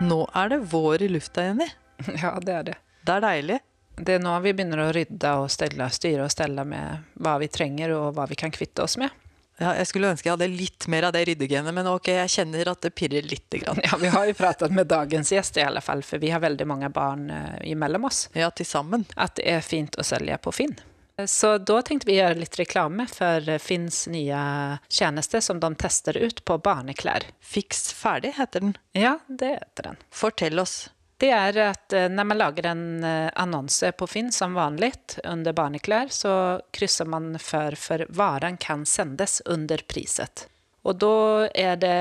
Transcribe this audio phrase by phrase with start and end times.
[0.00, 1.66] Nå er det vår i lufta, Jenny.
[2.22, 2.74] Ja, det er det.
[3.02, 3.56] Det er deilig.
[3.98, 7.48] Det er nå vi begynner å rydde og stelle, styre og stelle med hva vi
[7.50, 9.10] trenger og hva vi kan kvitte oss med.
[9.58, 12.70] Ja, jeg skulle ønske jeg hadde litt mer av det ryddegenet, men ok, jeg kjenner
[12.70, 13.80] at det pirrer lite grann.
[13.88, 16.68] Ja, vi har jo pratet med dagens gjest i alle fall, for vi har veldig
[16.70, 18.28] mange barn eh, imellom oss.
[18.38, 19.08] Ja, til sammen.
[19.18, 20.78] At det er fint å selge på Finn.
[21.26, 24.42] Så da tenkte vi gjøre litt reklame for Finns nye
[24.86, 27.26] tjeneste som de tester ut på barneklær.
[27.40, 28.76] Fiks ferdig heter den.
[28.92, 30.00] Ja, det heter den.
[30.14, 30.86] Fortell oss.
[31.18, 34.92] Det er at eh, når man lager en eh, annonse på Finn som vanlig
[35.24, 36.32] under barneklær, så
[36.70, 40.46] krysser man for for varen kan sendes under priset.
[40.88, 41.96] Og da er det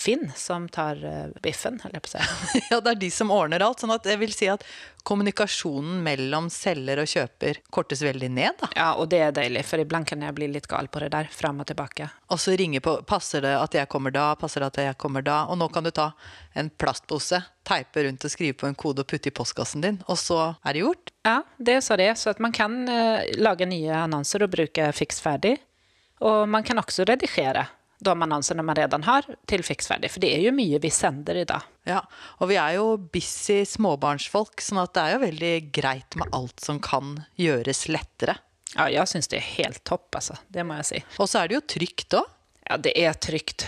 [0.00, 2.60] Finn som tar eh, biffen, holder jeg på å si.
[2.70, 3.82] Ja, det er de som ordner alt.
[3.82, 4.62] Sånn at jeg vil si at
[5.06, 8.68] kommunikasjonen mellom selger og kjøper kortes veldig ned, da.
[8.78, 11.28] Ja, og det er deilig, for iblant kan jeg bli litt gal på det der,
[11.34, 12.06] fram og tilbake.
[12.30, 14.28] Og så ringe på Passer det at jeg kommer da?
[14.38, 15.42] Passer det at jeg kommer da?
[15.50, 16.12] Og nå kan du ta
[16.54, 20.20] en plastpose, teipe rundt og skrive på en kode og putte i postkassen din, og
[20.22, 21.12] så er det gjort.
[21.26, 22.12] Ja, det er så det.
[22.22, 25.58] Så at man kan uh, lage nye annonser og bruke fiks ferdig.
[26.24, 27.66] Og man kan også redigere
[28.00, 30.10] de annonsene man redan har, til fiksferdig.
[30.12, 31.66] For det er jo mye vi sender i dag.
[31.88, 32.00] Ja,
[32.40, 36.64] og vi er jo busy småbarnsfolk, sånn at det er jo veldig greit med alt
[36.64, 38.38] som kan gjøres lettere.
[38.76, 40.38] Ja, jeg syns det er helt topp, altså.
[40.48, 41.04] Det må jeg si.
[41.18, 42.28] Og så er det jo trygt òg.
[42.70, 43.66] Ja, det er trygt.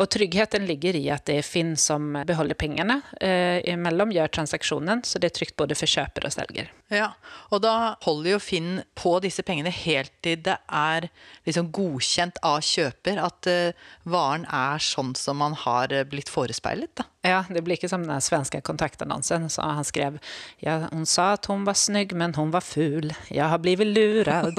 [0.00, 5.04] Og tryggheten ligger i at det er Finn som beholder pengene eh, imellom, gjør transaksjonen,
[5.06, 6.72] så det er trygt både for kjøper og selger.
[6.92, 7.12] Ja,
[7.48, 11.08] og da holder jo Finn på disse pengene helt til det er
[11.46, 16.92] liksom godkjent av kjøper at uh, varen er sånn som man har eh, blitt forespeilet,
[17.00, 17.08] da.
[17.22, 19.46] Ja, det blir ikke som den svenske kontaktannonsen.
[19.52, 20.18] Så han skrev
[20.58, 23.12] ja, hun sa at hun var snygg, men hun var ful.
[23.30, 24.58] Jeg har blitt lurad.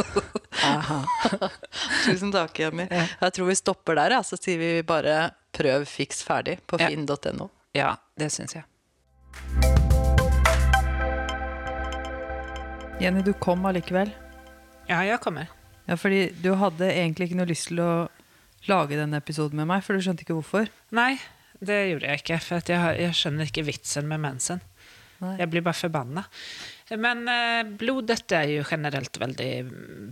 [2.06, 2.88] Tusen takk, Jenny.
[2.88, 4.24] Jeg tror vi stopper der, ja.
[4.24, 7.52] så sier vi bare prøv fiks ferdig på finn.no.
[7.76, 9.73] Ja, det syns jeg.
[13.04, 14.08] Jenny, du kom allikevel.
[14.88, 15.50] Ja, jeg kommer.
[15.90, 17.88] Ja, fordi du hadde egentlig ikke noe lyst til å
[18.72, 20.70] lage denne episoden med meg, for du skjønte ikke hvorfor.
[20.96, 21.18] Nei,
[21.60, 24.62] det gjorde jeg ikke, for jeg, jeg skjønner ikke vitsen med mensen.
[25.20, 25.34] Nei.
[25.42, 26.24] Jeg blir bare forbanna.
[27.04, 29.50] Men eh, blodet er jo generelt veldig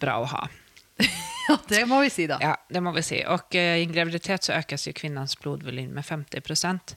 [0.04, 0.42] bra å ha.
[1.48, 2.38] Ja, det må vi si, da.
[2.44, 3.18] Ja, det må vi si.
[3.26, 6.94] Og eh, i en graviditet så økes jo kvinnens blodvolym med 50%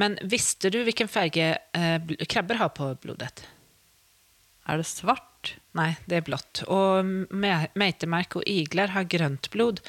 [0.00, 3.44] Men visste du hvilken farge eh, krabber har på blodet?
[4.70, 5.31] Er det svart?
[5.76, 6.62] Nei, det er blått.
[6.68, 9.80] Og meitemerk meitemark og igler har grønt blod.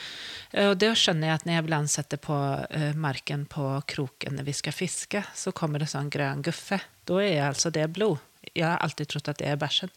[0.51, 2.37] Eh, Og det skjønner jeg at når jeg iblant setter på
[2.69, 6.79] eh, marken på kroken når vi skal fiske, så kommer det sånn grønn guffe.
[7.05, 8.21] Da er altså det blod.
[8.53, 9.91] Jeg har alltid trodd at det er bæsjen.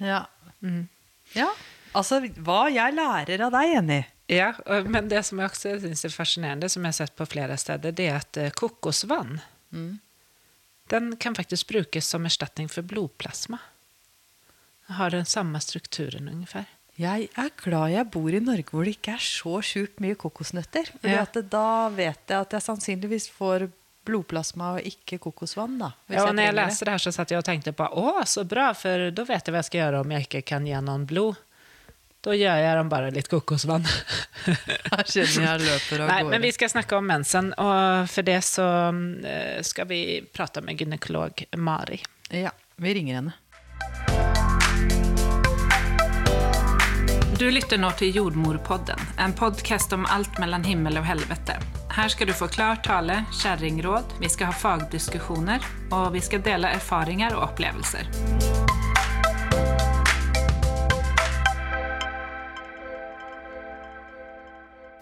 [0.00, 0.24] Ja.
[1.36, 1.48] Ja,
[1.96, 4.02] altså hva jeg lærer av deg, Jenny.
[4.30, 4.52] Ja,
[4.86, 7.92] men det som jeg også syns er fascinerende, som jeg har sett på flere steder,
[7.96, 9.98] det er at kokosvann kokosvann
[10.90, 13.60] den kan faktisk brukes som erstatning for blodplasma.
[14.96, 16.66] Har den samme strukturen ungefær.
[17.00, 20.90] Jeg er glad jeg bor i Norge hvor det ikke er så sjukt mye kokosnøtter.
[21.00, 21.24] Fordi Ja.
[21.42, 23.68] da vet jeg at jeg sannsynligvis får
[24.04, 25.78] blodplasma og ikke kokosvann.
[25.78, 25.92] da.
[26.08, 26.88] Ja, og når jeg trenger det.
[26.92, 29.58] her så satt jeg og tenkte på å, så bra, for da vet jeg hva
[29.62, 31.36] jeg skal gjøre om jeg ikke kan gi noen blod.
[32.20, 33.84] Da gjør jeg dem bare litt kokosvann.
[34.44, 36.30] Jeg kjenner jeg løper av Nei, gårde.
[36.34, 38.66] men vi skal snakke om mensen, og for det så
[39.24, 41.96] eh, skal vi prate med gynekolog Mari.
[42.30, 43.32] Ja, vi ringer henne.
[47.40, 51.54] Du lytter nå til Jordmorpodden, en podcast om alt mellom himmel og helvete.
[51.96, 56.68] Her skal du få klar tale, kjerringråd, vi skal ha fagdiskusjoner, og vi skal dele
[56.76, 58.10] erfaringer og opplevelser.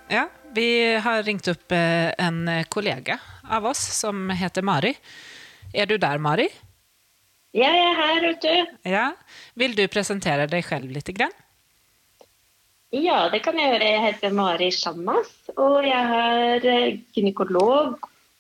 [0.06, 0.68] Ja, vi
[1.08, 3.18] har ringt opp eh, en kollega
[3.50, 4.94] av oss som heter Mari.
[5.74, 6.46] Er du der, Mari?
[7.50, 8.80] Ja, Jeg er her, vet du.
[8.94, 9.04] Ja.
[9.58, 11.10] Vil du presentere deg selv litt?
[11.18, 11.34] Grann?
[12.94, 13.88] Ja, det kan jeg gjøre.
[13.92, 17.98] Jeg heter Mari Shammas, og jeg er eh, gynekolog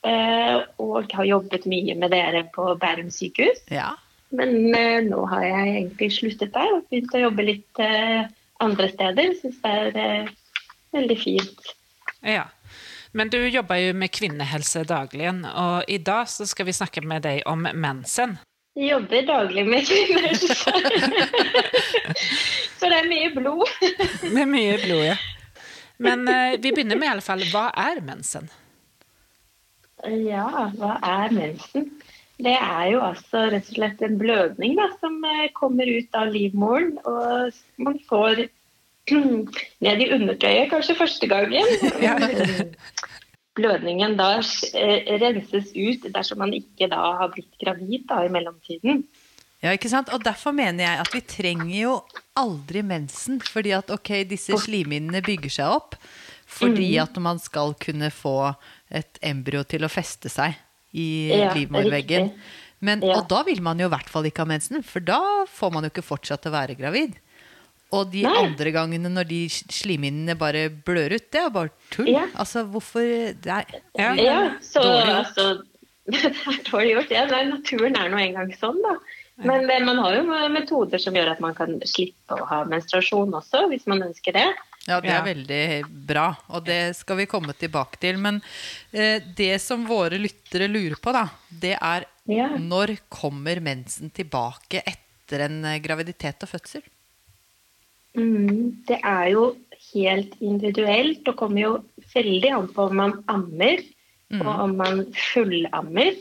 [0.08, 3.60] eh, og har jobbet mye med dere på Bærum sykehus.
[3.68, 3.92] Ja.
[4.32, 7.82] Men eh, nå har jeg egentlig sluttet der og begynt å jobbe litt
[8.64, 9.36] andre steder.
[9.42, 10.32] Syns det er
[10.96, 11.74] veldig fint.
[12.24, 12.48] Ja.
[13.12, 17.24] Men du jobber jo med kvinnehelse dagligen, og i dag så skal vi snakke med
[17.24, 18.36] deg om mensen.
[18.78, 20.36] Jeg jobber daglig med kvinner,
[22.78, 23.66] så det er mye blod.
[24.36, 25.18] Med mye blod, ja.
[25.98, 28.46] Men eh, vi begynner med i alle fall, hva er mensen?
[30.06, 31.88] Ja, hva er mensen?
[32.38, 36.30] Det er jo altså rett og slett en blødning da, som eh, kommer ut av
[36.30, 38.44] livmoren, og man får
[39.84, 41.66] ned i undertøyet kanskje første gangen.
[43.58, 49.02] blødningen da eh, renses ut dersom man ikke da har blitt gravid da i mellomtiden.
[49.62, 50.08] Ja, ikke sant?
[50.14, 51.94] Og derfor mener jeg at vi trenger jo
[52.38, 53.40] aldri mensen.
[53.42, 55.96] Fordi at ok, disse slimhinnene bygger seg opp
[56.48, 57.02] fordi Mm.
[57.02, 58.54] at man skal kunne få
[58.90, 60.54] et embryo til å feste seg
[60.94, 62.32] i Ja, livmorveggen.
[62.80, 63.18] Men, Ja.
[63.18, 65.82] Og da vil man jo i hvert fall ikke ha mensen, for da får man
[65.84, 67.16] jo ikke fortsatt å være gravid.
[67.92, 68.32] Og de Nei.
[68.46, 72.08] andre gangene når de slimhinnene bare blør ut, det er bare tull.
[72.08, 72.26] Ja.
[72.36, 73.00] Altså, hvorfor
[73.40, 73.64] det er,
[73.98, 74.14] Ja.
[74.14, 75.26] Ja, så Dårlig gjort.
[75.26, 75.62] altså
[76.08, 77.10] Det er dårlig gjort.
[77.10, 78.94] Ja, naturen er nå engang sånn, da.
[79.44, 83.36] Men eh, man har jo metoder som gjør at man kan slippe å ha menstruasjon
[83.38, 84.48] også, hvis man ønsker det.
[84.88, 85.64] Ja, det er veldig
[86.08, 88.16] bra, og det skal vi komme tilbake til.
[88.24, 88.40] Men
[88.90, 92.48] eh, det som våre lyttere lurer på, da, det er Ja.
[92.56, 96.82] når kommer mensen tilbake etter en eh, graviditet og fødsel?
[98.16, 99.44] Mm, det er jo
[99.92, 101.72] helt individuelt og kommer jo
[102.14, 103.84] veldig an på om man ammer
[104.40, 106.16] og om man fullammer.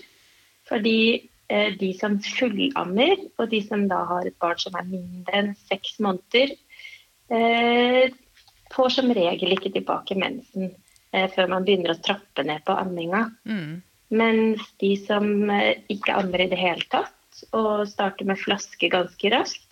[0.67, 5.53] Fordi de som fullammer, og de som da har et barn som er mindre enn
[5.69, 6.51] seks måneder,
[7.31, 8.11] eh,
[8.73, 10.71] får som regel ikke tilbake mensen
[11.13, 13.27] eh, før man begynner å trappe ned på amminga.
[13.47, 13.79] Mm.
[14.17, 17.13] Mens de som eh, ikke ammer i det hele tatt,
[17.53, 19.65] og starter med flaske ganske raskt,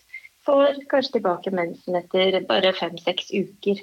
[0.45, 3.79] får kanskje tilbake mensen etter bare fem-seks uker.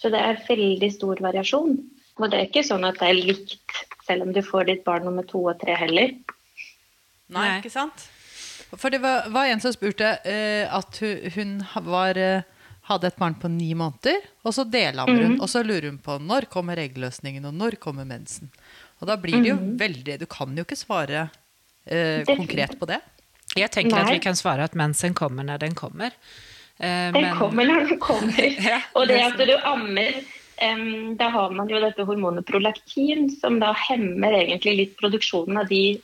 [0.00, 1.76] Så det er veldig stor variasjon.
[2.18, 5.06] Og det er ikke sånn at det er likt selv om du får ditt barn
[5.06, 6.10] nummer to og tre heller.
[7.32, 7.58] Nei, Nei.
[7.62, 8.08] ikke sant?
[8.74, 11.52] For det var, var en som spurte eh, at hun, hun
[11.86, 12.42] var, eh,
[12.90, 15.36] hadde et barn på ni måneder, og så delammer hun.
[15.40, 18.50] Og så lurer hun på når kommer eggløsningen, og når kommer mensen.
[19.00, 21.26] Og da blir det jo veldig Du kan jo ikke svare
[21.86, 23.00] eh, konkret på det.
[23.56, 24.04] Jeg tenker Nei.
[24.04, 26.14] at vi kan svare at mensen kommer når den kommer.
[26.78, 28.48] Eh, Den men- kommer når den kommer.
[28.70, 30.16] Ja, og det at du ammer,
[30.64, 35.68] um, da har man jo dette hormonet prolaktin, som da hemmer egentlig litt produksjonen av
[35.70, 36.00] de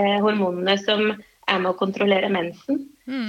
[0.00, 2.86] eh, hormonene som er med å kontrollere mensen.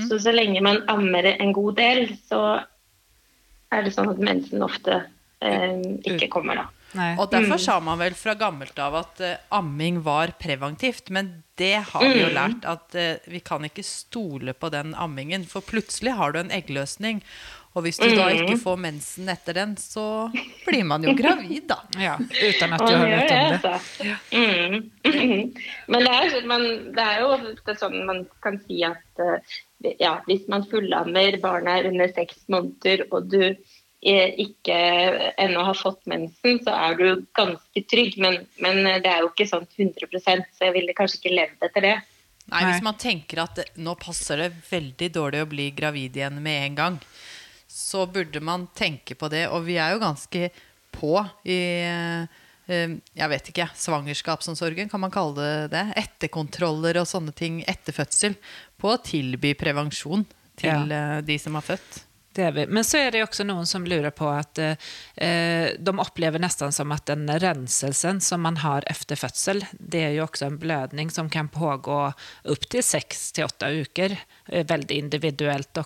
[0.08, 2.62] Så så lenge man ammer en god del, så
[3.76, 5.02] er det sånn at mensen ofte
[5.44, 6.70] eh, ikke kommer da.
[6.96, 7.12] Nei.
[7.20, 11.12] Og derfor sa man vel fra gammelt av at uh, amming var preventivt.
[11.12, 15.44] Men det har vi jo lært at uh, vi kan ikke stole på den ammingen.
[15.50, 17.20] For plutselig har du en eggløsning,
[17.75, 20.31] og hvis du da ikke får mensen etter den, så
[20.63, 21.81] blir man jo gravid, da.
[22.06, 23.39] Ja, uten at du har det, om det.
[23.51, 23.74] altså.
[24.31, 24.77] Mm.
[25.92, 29.57] Men det er, sånn- man, det er jo ofte sånn man kan si at eh,
[30.00, 34.80] ja, hvis man fullammer, barnet er under seks måneder, og du eh, ikke
[35.42, 38.16] ennå har fått mensen, så er du ganske trygg.
[38.24, 41.89] Men, men det er jo ikke sånn 100 så jeg ville kanskje ikke levd etter
[41.92, 41.95] det.
[42.45, 42.62] Nei.
[42.69, 46.75] hvis man tenker at nå passer det veldig dårlig å bli gravid igjen med en
[46.78, 47.00] gang,
[47.75, 49.45] så burde man tenke på det.
[49.51, 50.50] Og vi er jo ganske
[50.95, 55.83] på i eh, jeg vet ikke, svangerskapsomsorgen, kan man kalle det det?
[56.01, 58.39] Etterkontroller og sånne ting etter fødsel.
[58.81, 60.25] På å tilby prevensjon
[60.57, 61.19] til ja.
[61.22, 62.00] de som har født.
[62.36, 62.66] Det er vi.
[62.68, 64.76] Men så er det også noen som lurer på at eh,
[65.24, 70.14] eh, de opplever nesten som at den renselsen som man har efter fødsel, det er
[70.18, 72.00] jo også en blødning som kan pågå
[72.44, 74.18] upp till 6 till 8 veckor.
[74.50, 75.80] Eh, väldigt individuellt.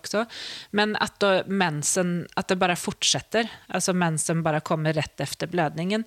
[0.71, 6.03] Men at, då mensen, at det bare fortsetter, altså mensen bare kommer rett efter blødningen.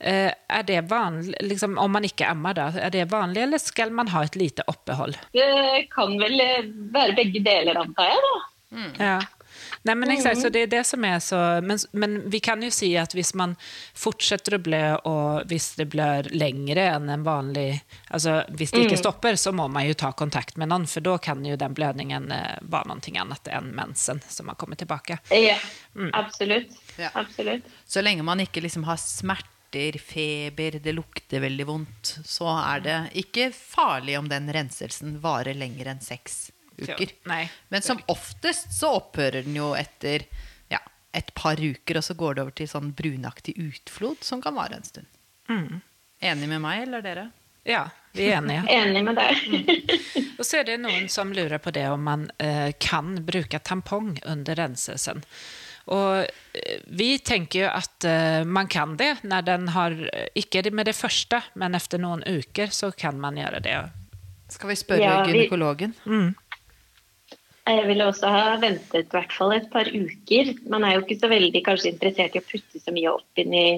[0.00, 3.90] Eh, er det vanlig, liksom, om man ikke ammer, da, er det vanlig, eller skal
[3.90, 5.16] man ha et lite opphold?
[5.34, 8.22] Det kan vel eh, være begge deler, antar jeg.
[8.28, 8.38] da.
[8.98, 9.18] Ja.
[9.82, 11.36] Nej, men exakt, så det är det som är så...
[11.36, 13.56] Men, men vi kan ju se att hvis man
[13.94, 17.84] fortsätter att blö och hvis det blör längre än en vanlig...
[18.08, 21.18] Alltså, hvis det inte stoppar så må man ju ta kontakt med någon, för då
[21.18, 25.18] kan ju den blödningen eh, vara någonting annat än mensen som har kommit tillbaka.
[25.30, 25.56] Ja,
[26.12, 26.70] absolutt.
[26.96, 27.08] Ja.
[27.12, 27.64] absolutt.
[27.86, 32.98] Så lenge man ikke liksom har smerter, feber, det lukter veldig vondt, så er det
[33.22, 36.48] ikke farlig om den renselsen varer lenger enn seks
[36.82, 37.12] uker.
[37.24, 37.50] Nej.
[37.68, 40.24] Men som oftest så opphører den jo etter
[40.70, 40.78] ja,
[41.12, 44.78] et par uker, og så går det over til sånn brunaktig utflod som kan vare
[44.80, 45.06] en stund.
[46.20, 47.28] Enig med meg, eller dere?
[47.68, 47.84] Ja,
[48.16, 48.64] vi er enige.
[48.78, 50.34] Enig med deg.
[50.38, 54.18] Og så er det noen som lurer på det om man eh, kan bruke tampong
[54.26, 55.22] under renselsen.
[55.88, 59.94] Och eh, vi tenker jo at eh, man kan det når den har,
[60.36, 63.76] Ikke med det første, men efter noen uker så kan man gjøre det.
[64.52, 65.94] Skal vi spørre Ja, vi- gynekologen?
[67.68, 70.54] Jeg ville også ha ventet i hvert fall et par uker.
[70.72, 73.56] Man er jo ikke så veldig kanskje interessert i å putte så mye opp inn
[73.56, 73.68] i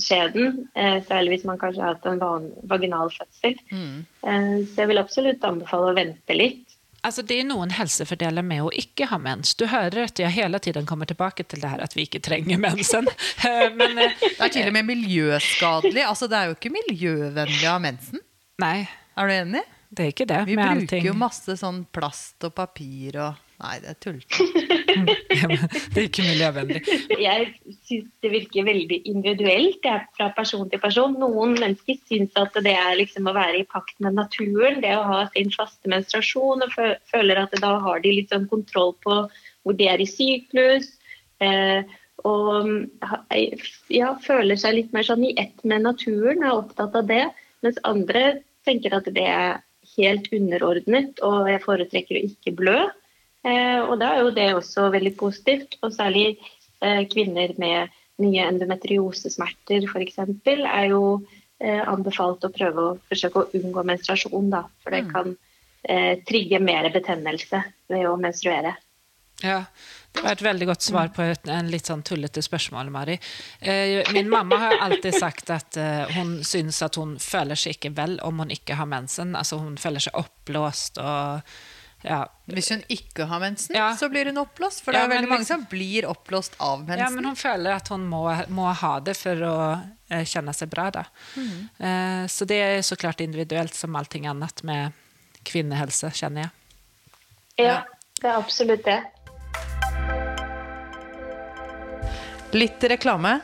[0.00, 3.58] skjeden, eh, særlig hvis man kanskje har hatt en van vaginal fødsel.
[3.70, 3.98] Mm.
[4.26, 6.64] Eh, så jeg vil absolutt anbefale å vente litt.
[7.04, 9.52] Altså, det er noen helsefordeler med å ikke ha mens.
[9.60, 12.56] Du hører at jeg hele tiden kommer tilbake til det her at vi ikke trenger
[12.62, 13.10] mensen.
[13.78, 16.06] Men, eh, Det er til og med miljøskadelig.
[16.08, 18.24] Altså, det er jo ikke miljøvennlig å ha mensen.
[18.58, 19.62] nei, Er du enig?
[19.94, 20.42] Det er ikke det.
[20.48, 24.44] Vi med bruker jo masse sånn plast og papir og Nei, det er tullete.
[25.94, 26.80] Det er ikke miljøvennlig.
[27.22, 27.46] Jeg
[27.86, 31.14] syns det virker veldig individuelt det er fra person til person.
[31.22, 35.06] Noen mennesker syns at det er liksom å være i pakt med naturen, det å
[35.06, 36.78] ha sin faste menstruasjon, og
[37.10, 40.90] føler at da har de litt sånn kontroll på hvor de er i syklus.
[41.42, 41.86] Eh,
[42.24, 42.70] og
[43.92, 47.26] ja, føler seg litt mer sånn i ett med naturen, er opptatt av det.
[47.64, 49.63] Mens andre tenker at det er
[49.96, 52.78] helt underordnet, og jeg foretrekker å ikke blø.
[53.44, 55.78] Eh, og da er jo det også veldig positivt.
[55.82, 56.38] Og særlig
[56.80, 60.20] eh, kvinner med nye endometriosesmerter f.eks.
[60.46, 61.02] er jo
[61.60, 64.64] eh, anbefalt å prøve å forsøke å unngå menstruasjon, da.
[64.84, 65.34] For det kan
[65.82, 68.76] eh, trigge mer betennelse ved å menstruere.
[69.42, 69.64] Ja,
[70.14, 73.16] det var et veldig godt svar på et en litt sånn tullete spørsmål, Mari.
[73.60, 77.90] Eh, min mamma har alltid sagt at eh, hun syns at hun føler seg ikke
[77.96, 79.34] vel om hun ikke har mensen.
[79.36, 81.42] Altså hun føler seg oppblåst og
[82.04, 82.20] ja.
[82.52, 83.96] Hvis hun ikke har mensen, Ja.
[83.96, 84.82] så blir hun oppblåst.
[84.84, 86.98] For det Ja, er veldig men mange som blir oppblåst av mensen.
[87.00, 88.22] ja, men hun føler at hun må,
[88.52, 89.54] må ha det for å
[90.10, 90.90] eh, kjenne seg bra.
[90.90, 91.04] Da.
[91.80, 94.92] Eh, så det er så klart individuelt som allting annet med
[95.44, 96.50] kvinnehelse, kjenner jeg.
[97.66, 97.82] Ja,
[98.20, 99.00] det er absolutt det.
[102.54, 103.40] Litt reklame.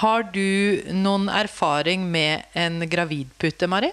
[0.00, 3.90] Har du noen erfaring med en gravidpute, Mari?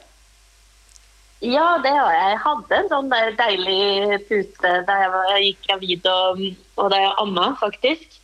[1.43, 2.29] Ja, det har jeg.
[2.31, 6.45] Jeg hadde en sånn der deilig pute da jeg, var, jeg gikk gravid og,
[6.79, 8.15] og da jeg amma, faktisk.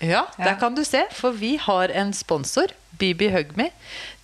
[0.00, 1.04] Ja, der kan du se.
[1.12, 3.68] For vi har en sponsor, Bibi Hugme.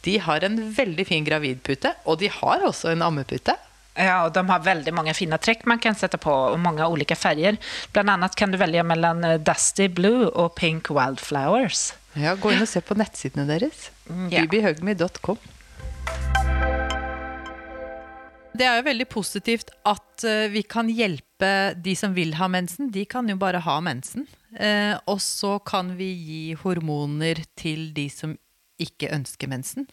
[0.07, 3.57] De har en veldig fin gravidpute, og de har også en ammepute.
[3.95, 7.17] Ja, og de har veldig mange fine trekk man kan sette på, og mange ulike
[7.19, 7.59] farger.
[7.95, 11.93] Blant annet kan du velge mellom eh, Dusty Blue og Pink Wildflowers.
[12.19, 13.89] Ja, Gå inn og se på nettsidene deres.
[14.07, 15.39] Bibihøgmi.com.
[18.55, 22.91] Det er jo veldig positivt at eh, vi kan hjelpe de som vil ha mensen.
[22.95, 24.29] De kan jo bare ha mensen.
[24.55, 28.37] Eh, og så kan vi gi hormoner til de som
[28.83, 29.87] ikke ønsker mensen.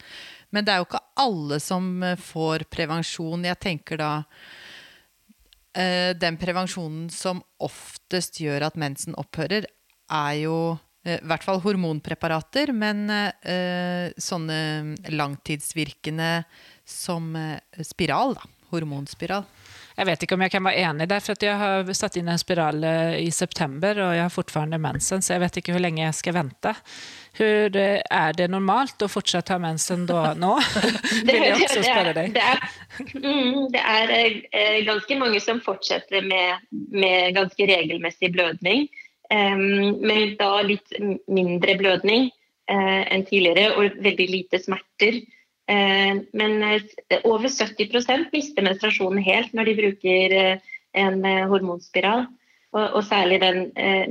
[0.50, 3.46] Men det er jo ikke alle som eh, får prevensjon.
[3.46, 4.12] Jeg tenker da
[5.74, 9.68] eh, Den prevensjonen som oftest gjør at mensen opphører,
[10.12, 10.56] er jo
[11.06, 13.06] eh, i hvert fall hormonpreparater, men
[14.20, 14.58] sånne
[15.12, 16.32] langtidsvirkende
[16.88, 17.32] som
[17.86, 18.50] spiral, da.
[18.72, 19.44] Hormonspiral.
[19.96, 22.40] Jeg vet ikke om jeg kan være enig der, for jeg har satt inn en
[22.40, 26.04] spiral eh, i september, og jeg har fortfarande mensen, så jeg vet ikke hvor lenge
[26.04, 26.72] jeg skal vente.
[27.36, 30.54] Hvor eh, er det normalt å fortsatt ha mensen da nå?
[31.28, 32.34] Vil jeg også spørre deg.
[32.36, 32.64] Det er,
[33.16, 38.88] mm, det er eh, ganske mange som fortsetter med, med ganske regelmessig blødning.
[39.32, 40.92] em, men da litt
[41.28, 42.28] mindre blødning
[42.68, 45.22] eh, enn tidligere og veldig lite smerter.
[45.72, 46.82] Eh, men eh,
[47.24, 52.26] over 70% mister menstruasjonen helt når de bruker eh, en hormonspiral.
[52.72, 53.66] Og, særlig den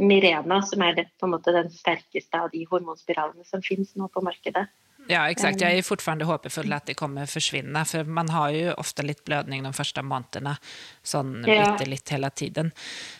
[0.05, 4.67] Mirena, som er det, måte den sterkeste av de hormonspiralene som finnes nå på markedet.
[5.11, 5.59] Ja, exakt.
[5.59, 9.65] Jeg er fortfarande håpefull at det kommer forsvinne, for man har jo ofte litt blødning
[9.65, 10.53] de første månedene,
[11.03, 11.75] sånn Ja.
[11.83, 12.71] litt hele tiden.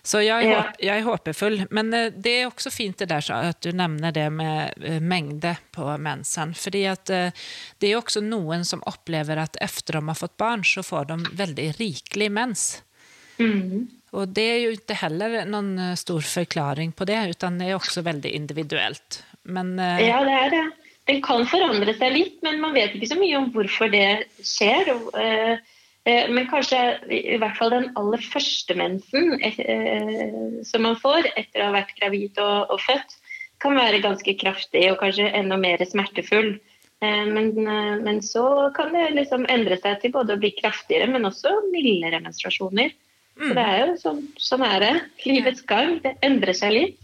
[0.04, 1.02] Så jeg er, Ja.
[1.04, 1.68] håpefull.
[1.70, 5.00] Men eh, det er også fint det der så at du nevner det med eh,
[5.02, 10.38] mengde på mensen, for det er også noen som opplever at efter de har fått
[10.38, 12.82] barn, så får de veldig rikelig mens.
[13.38, 13.90] Mm.
[14.14, 17.76] Og det er jo ikke heller noen eh, stor forklaring på det, utan det er
[17.80, 19.24] også veldig individuelt.
[19.44, 20.66] Men Ja, det er det.
[21.10, 24.92] Den kan forandre seg litt, men man vet ikke så mye om hvorfor det skjer.
[25.18, 25.58] eh,
[26.06, 26.80] eh, Men kanskje
[27.10, 31.96] i hvert fall den aller første mensen eh, som man får etter å ha vært
[32.00, 33.18] gravid og, og født,
[33.62, 36.56] kan være ganske kraftig og kanskje enda mer smertefull.
[37.02, 37.54] Eh, Men,
[38.06, 42.22] men så kan det liksom endre seg til både å bli kraftigere, men også mildere
[42.22, 42.94] menstruasjoner.
[43.42, 44.96] Så det er jo sånn, sånn er det.
[45.26, 45.96] Livets gang.
[46.04, 46.98] Det endrer seg litt.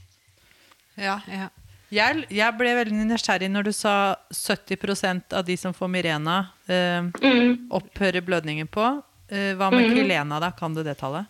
[0.97, 1.15] Ja.
[1.31, 1.47] ja.
[1.93, 3.93] Jeg, jeg ble veldig nysgjerrig når du sa
[4.35, 7.69] 70% av de som får Mirena, eh, Mm.
[7.71, 9.03] opphører blødningen på.
[9.29, 10.51] Eh, hva med Kylena, da?
[10.51, 11.25] Kan du det tallet?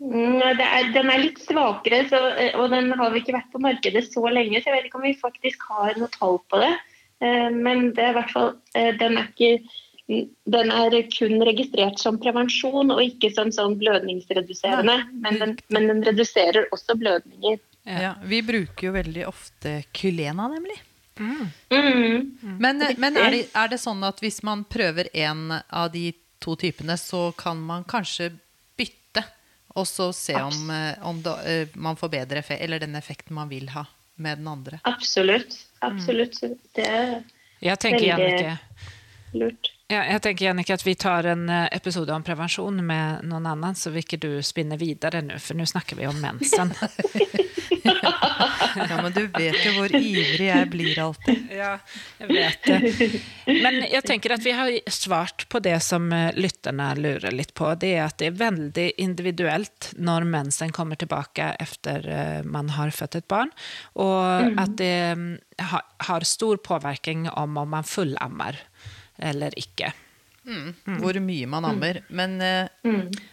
[0.00, 2.18] Mm, det er, den er litt svakere, så,
[2.58, 5.06] og den har vi ikke vært på markedet så lenge, så jeg vet ikke om
[5.08, 6.74] vi faktisk har noe tall på det.
[7.20, 9.58] Eh, Men det er i hvert fall eh, Den er ikke
[10.08, 14.96] den er kun registrert som prevensjon og ikke som sånn blødningsreduserende.
[15.12, 17.58] Men den, men den reduserer også blødninger.
[17.88, 18.14] Ja.
[18.24, 20.78] Vi bruker jo veldig ofte Kylena, nemlig.
[21.18, 22.38] Mm.
[22.58, 26.54] Men, men er, det, er det sånn at hvis man prøver en av de to
[26.56, 28.30] typene, så kan man kanskje
[28.78, 29.24] bytte?
[29.78, 33.36] Og så se om, eh, om da, eh, man får bedre effekt, eller den effekten
[33.36, 33.84] man vil ha
[34.18, 34.80] med den andre.
[34.88, 35.58] Absolutt.
[35.84, 36.40] Absolutt.
[36.74, 37.18] Det er
[37.60, 38.58] Jeg tenker, Veldig- Janneke.
[39.34, 39.72] lurt.
[39.88, 43.76] Ja, jeg tenker, Jannike, at vi tar en eh, episode om prevensjon med noen annen,
[43.78, 46.74] så vil ikke du spinne videre nå, for nå snakker vi om mensen.
[48.78, 51.48] Ja, Men du vet jo hvor ivrig jeg blir alltid.
[51.54, 51.70] Ja,
[52.20, 53.08] jeg vet det.
[53.64, 57.70] Men jeg tenker at vi har svart på det som eh, lytterne lurer litt på.
[57.80, 62.92] Det er at det er veldig individuelt når mensen kommer tilbake etter eh, man har
[62.94, 63.52] født et barn.
[63.98, 65.30] Og at det mm,
[66.08, 68.60] har stor påvirkning om om man fullammer
[69.18, 69.92] eller ikke.
[70.48, 71.98] Hvor mye man ammer.
[72.08, 72.68] Men eh,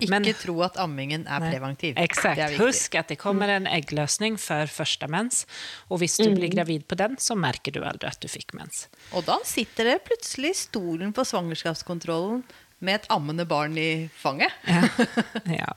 [0.04, 1.94] ikke Men- tro at ammingen er preventiv.
[2.02, 2.36] Exakt.
[2.36, 2.58] Det er.
[2.60, 5.46] Husk at det kommer en eggløsning før første mens.
[5.90, 8.88] Og hvis du blir gravid på den, så merker du aldri at du fikk mens.
[9.16, 12.44] Og da sitter det plutselig i stolen på svangerskapskontrollen
[12.84, 14.52] med et ammende barn i fanget.
[14.68, 14.84] Ja,
[15.56, 15.72] ja.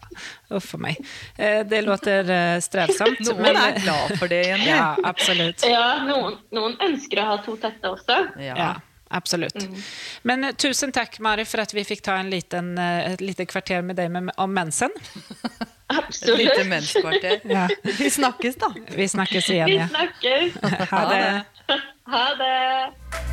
[0.51, 0.99] uff a meg.
[1.39, 3.21] Eh, Det låter eh, strevsomt.
[3.29, 4.67] Noen men- er glad for det, Jenny.
[4.73, 5.63] Ja, absolutt.
[5.71, 8.19] Ja, noen, noen ønsker å ha to tette også.
[8.43, 8.57] Ja.
[8.59, 8.73] Ja,
[9.09, 9.69] absolutt.
[10.23, 13.47] Men eh, tusen takk, Mari, for at vi fikk ta en liten, eh, et lite
[13.49, 14.91] kvarter med deg med, om mensen.
[15.89, 16.39] Et Absolutt.
[16.39, 17.41] lite menskvarter.
[17.49, 17.69] Ja.
[17.99, 18.75] Vi snakkes, da.
[18.93, 19.89] Vi snakkes igjen, Vi ja.
[19.89, 20.53] snakkes.
[20.93, 21.45] Ha det.
[22.05, 23.28] Ha det.